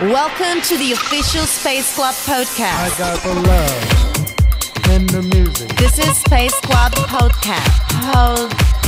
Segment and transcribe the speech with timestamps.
[0.00, 2.78] Welcome to the official Space Club podcast.
[2.78, 5.76] I got the love in the music.
[5.76, 7.66] This is Space Club podcast.
[8.06, 8.78] Podcast.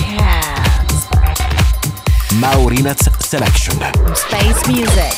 [2.38, 3.74] Maurinats Selection.
[4.14, 5.12] Space music.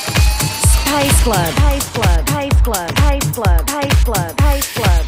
[0.81, 1.53] Space Club.
[1.59, 2.27] Space Club.
[2.27, 2.91] Space Club.
[2.97, 3.69] Space Club.
[3.69, 4.41] Space Club.
[4.41, 5.02] Space Club.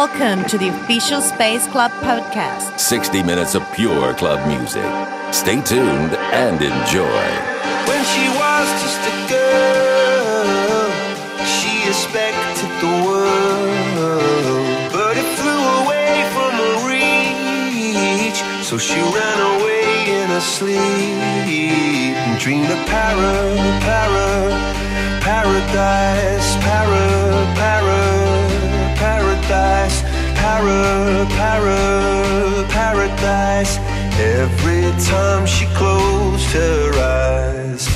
[0.00, 2.80] Welcome to the official Space Club podcast.
[2.80, 4.90] 60 minutes of pure club music.
[5.30, 7.26] Stay tuned and enjoy.
[7.84, 10.88] When she was just a girl,
[11.44, 18.40] she expected the world, but it flew away from her reach.
[18.64, 20.80] So she ran away in her sleep
[22.24, 24.48] and dreamed of para, para,
[25.20, 27.04] paradise, para,
[27.54, 27.79] para, paradise,
[30.60, 33.78] para, para, paradise.
[34.18, 37.88] Every time she closed her eyes.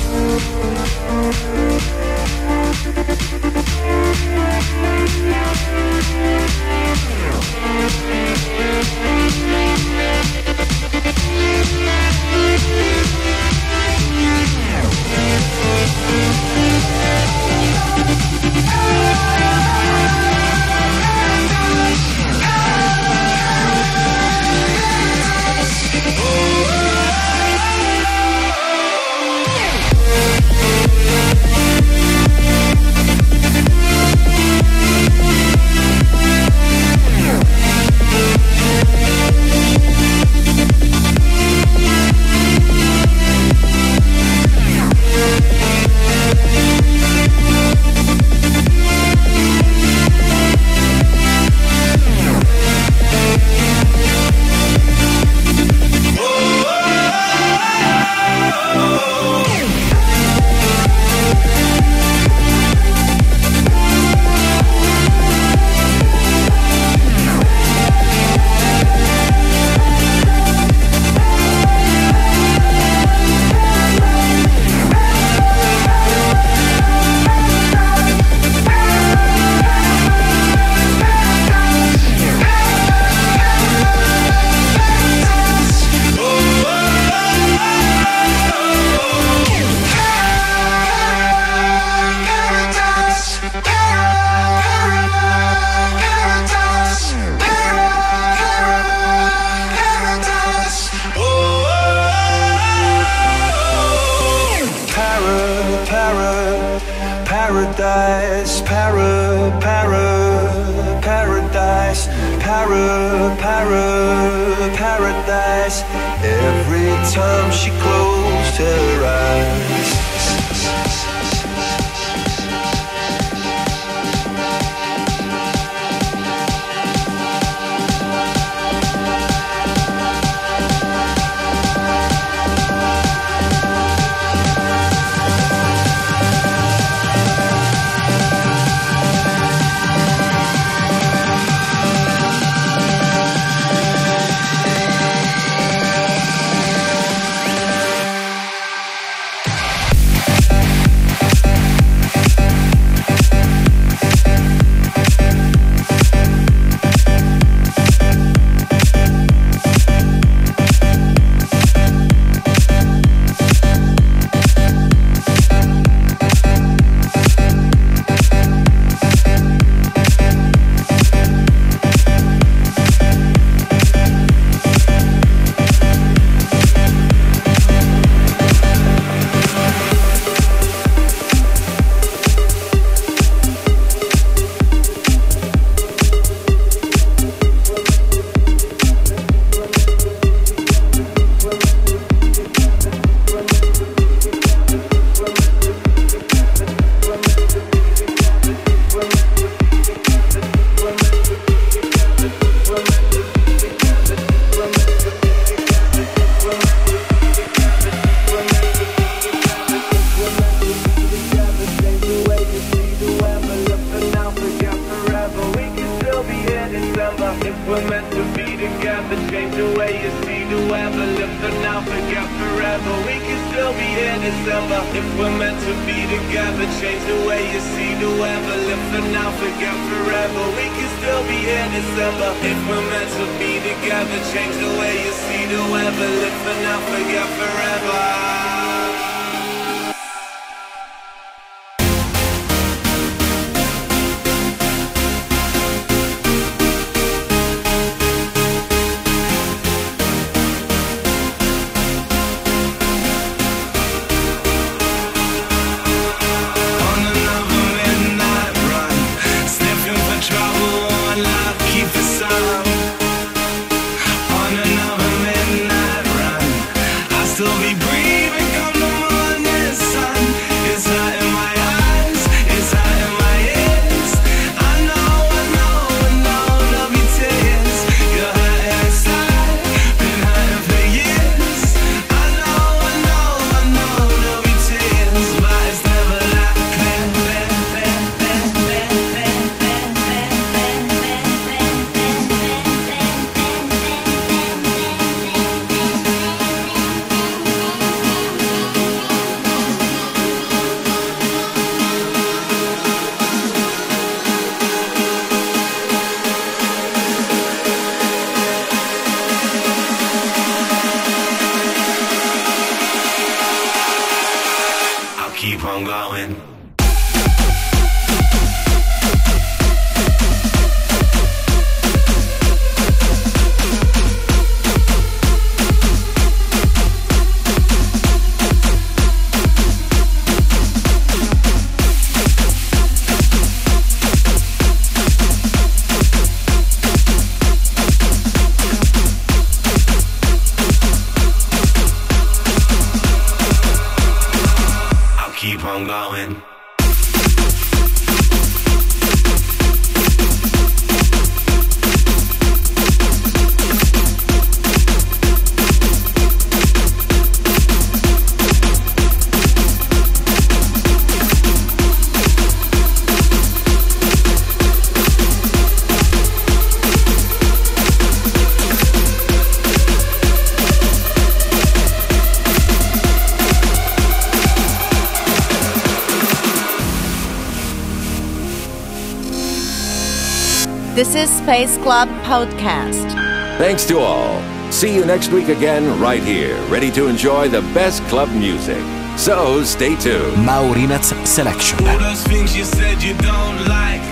[381.25, 383.11] This Space Club Podcast.
[383.57, 384.39] Thanks to all.
[384.71, 388.83] See you next week again, right here, ready to enjoy the best club music.
[389.17, 390.37] So stay tuned.
[390.45, 391.79] Maurinats Selection.
[391.87, 394.05] All those things you said you don't like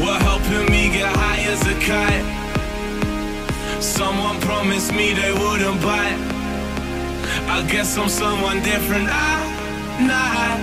[0.00, 2.24] were helping me get high as a kite.
[3.82, 6.16] Someone promised me they wouldn't bite.
[7.52, 9.08] I guess I'm someone different.
[9.10, 10.56] I, nah.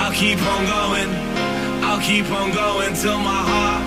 [0.00, 1.08] I'll keep on going.
[1.84, 3.77] I'll keep on going till my heart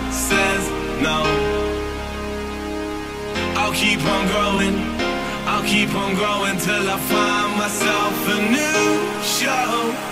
[4.02, 4.76] keep on growing.
[5.46, 10.11] I'll keep on growing till I find myself a new show.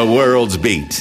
[0.00, 0.99] The world's beat.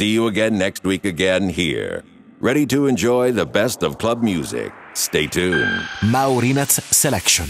[0.00, 2.04] See you again next week again here.
[2.40, 4.72] Ready to enjoy the best of club music.
[4.94, 5.82] Stay tuned.
[6.00, 7.44] Maurinats Selection.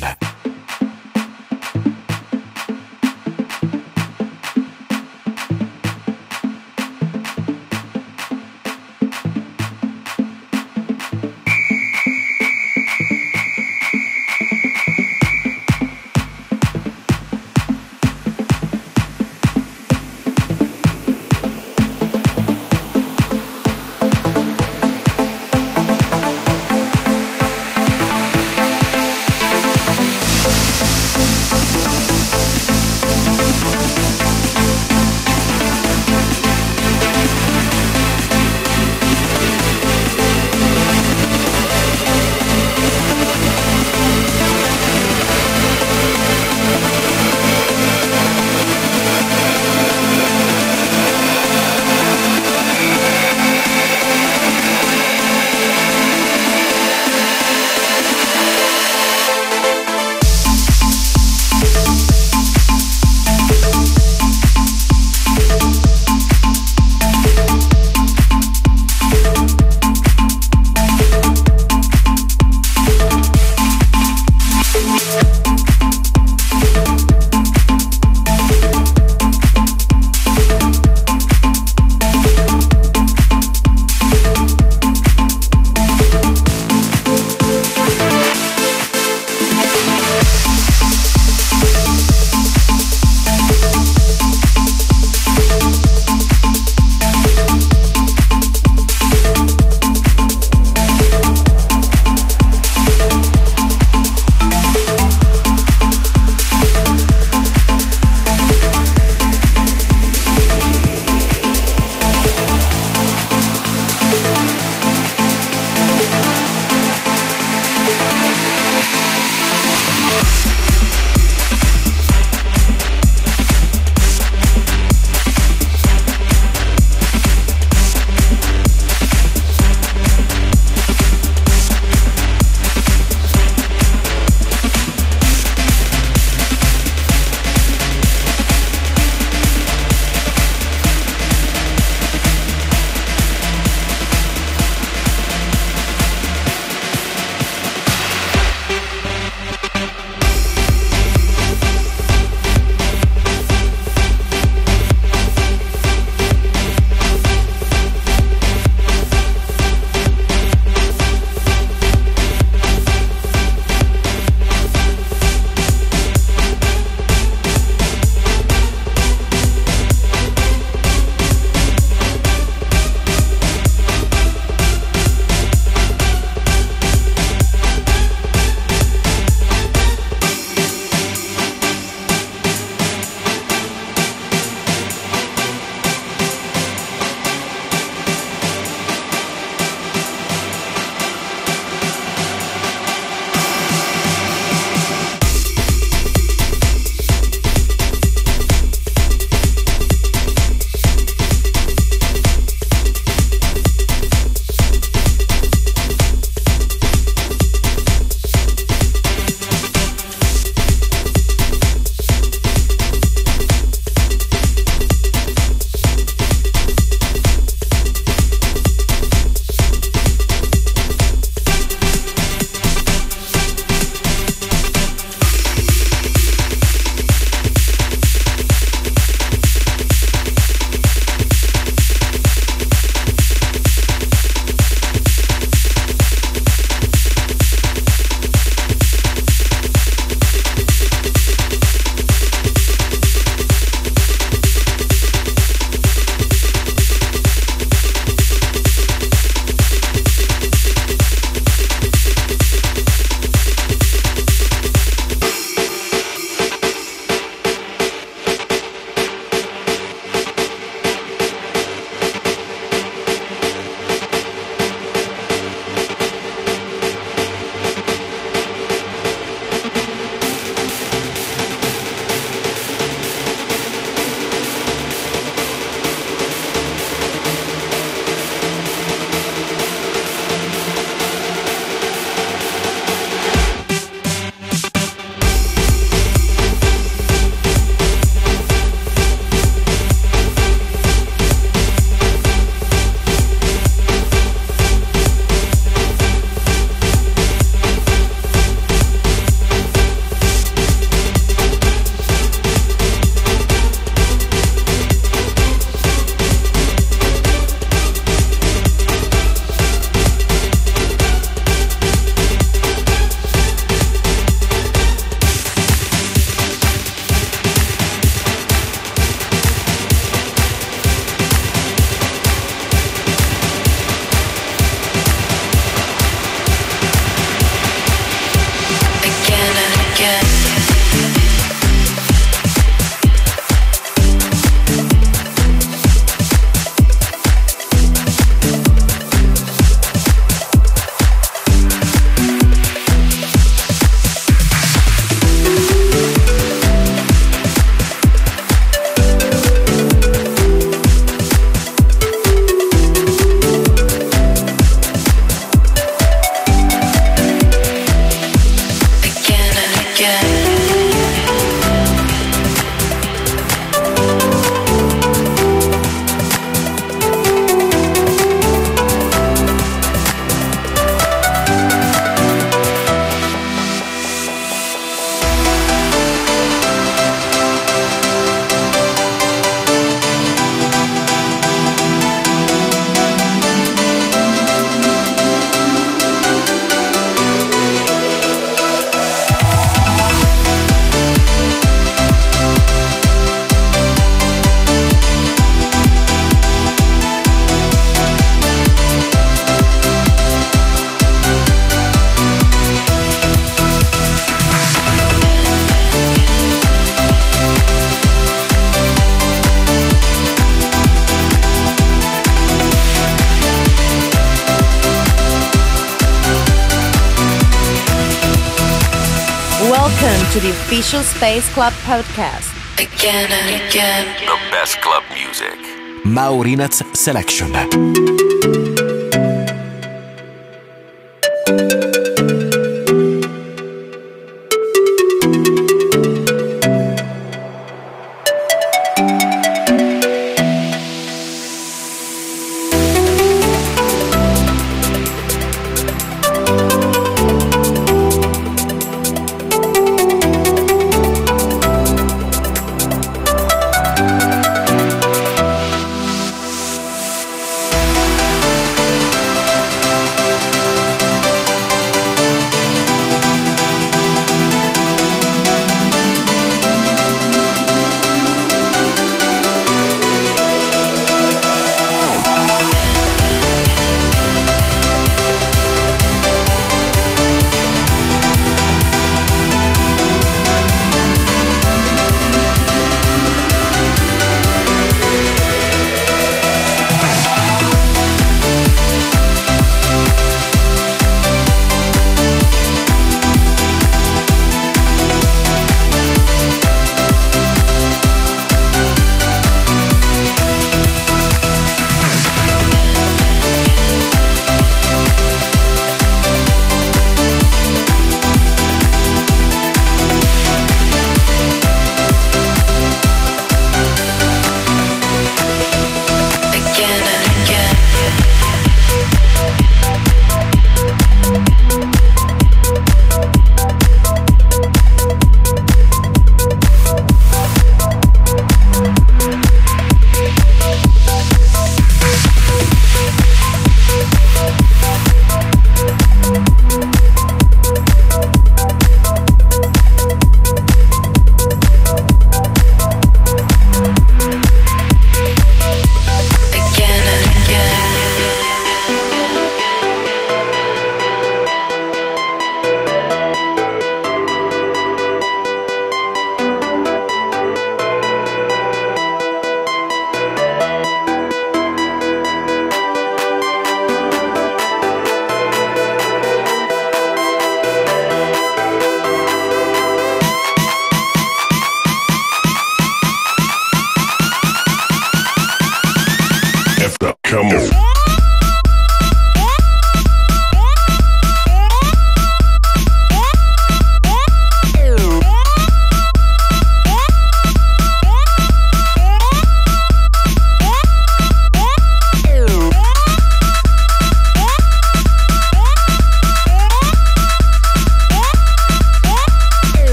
[420.33, 422.55] To the official Space Club podcast.
[422.79, 424.07] Again and again.
[424.27, 425.59] The best club music.
[426.05, 428.80] Maurinats Selection.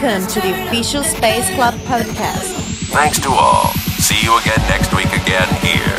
[0.00, 2.54] Welcome to the official Space Club podcast.
[2.88, 3.66] Thanks to all.
[4.00, 5.94] See you again next week again here.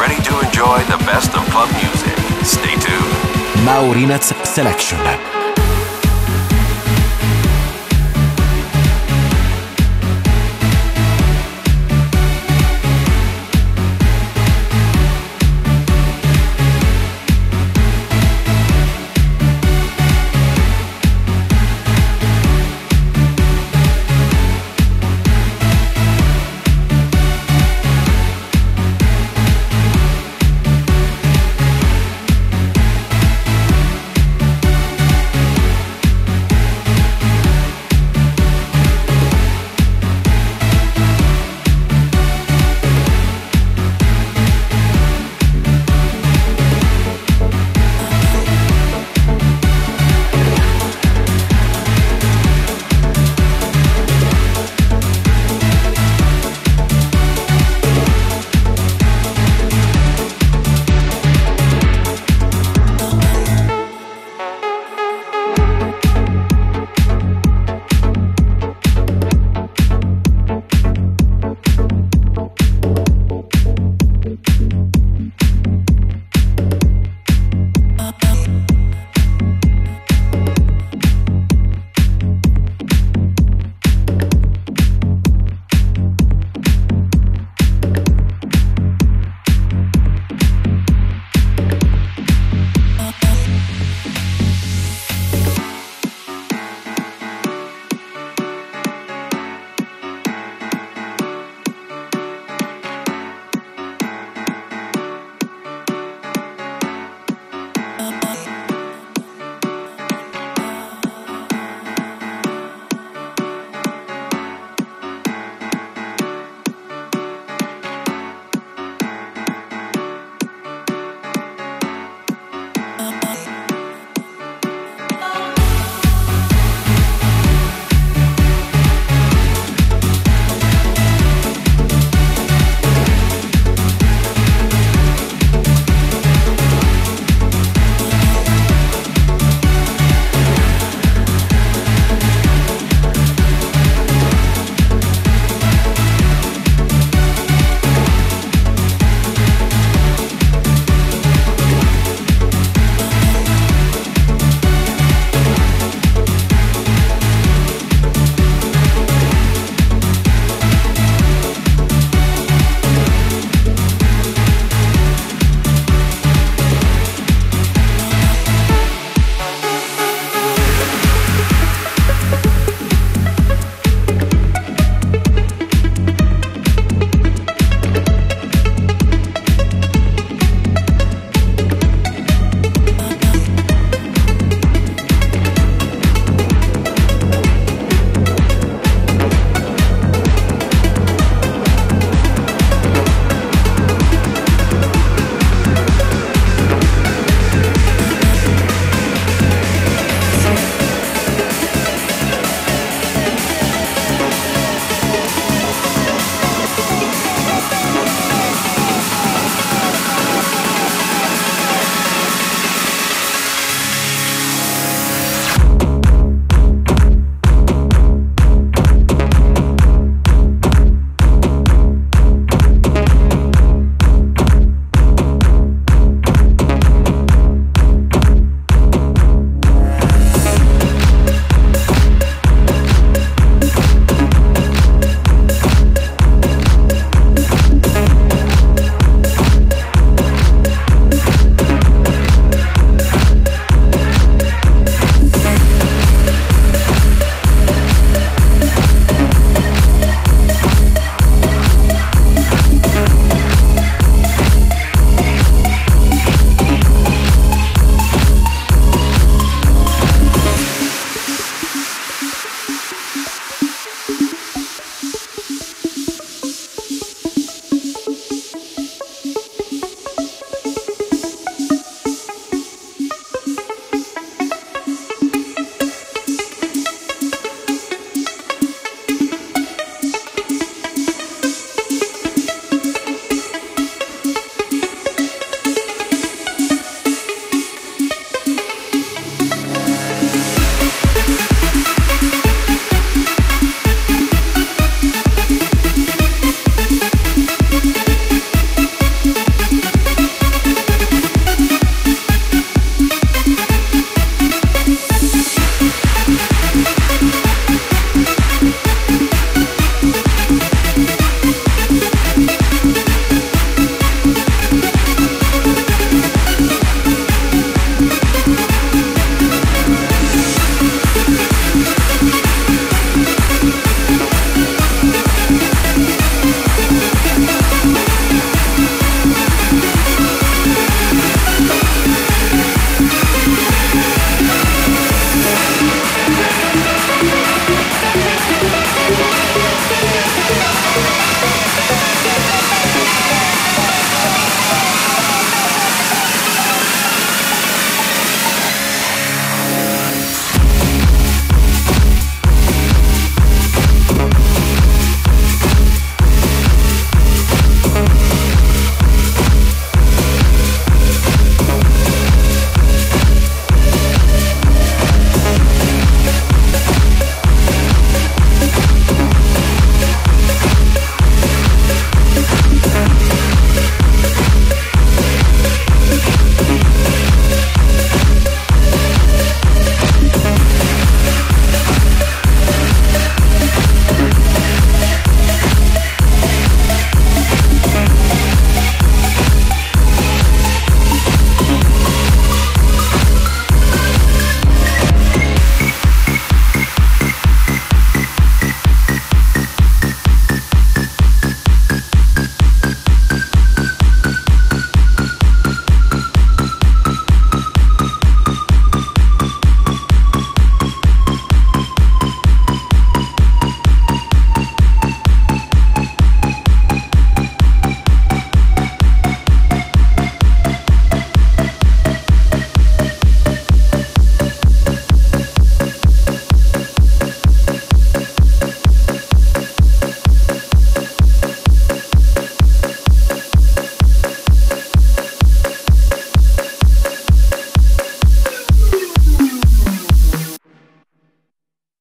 [0.00, 2.16] Ready to enjoy the best of club music.
[2.46, 3.66] Stay tuned.
[3.66, 5.39] Maurinats Selection.